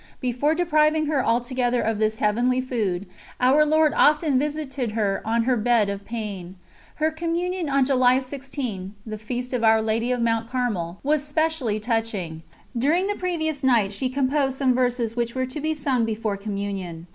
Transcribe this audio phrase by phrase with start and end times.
[0.19, 3.05] Before depriving her altogether of this Heavenly Food,
[3.39, 6.55] Our Lord often visited her on her bed of pain.
[6.95, 11.79] Her Communion on July 16, the feast of Our Lady of Mount Carmel, was specially
[11.79, 12.41] touching.
[12.75, 17.05] During the previous night she composed some verses which were to be sung before Communion.